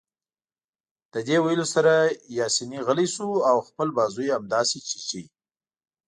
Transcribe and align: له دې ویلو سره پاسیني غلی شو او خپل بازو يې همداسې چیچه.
له 1.13 1.19
دې 1.27 1.37
ویلو 1.41 1.65
سره 1.73 1.93
پاسیني 2.37 2.79
غلی 2.87 3.07
شو 3.15 3.29
او 3.49 3.57
خپل 3.67 3.87
بازو 3.97 4.21
يې 4.27 4.31
همداسې 4.37 4.77
چیچه. 4.89 5.23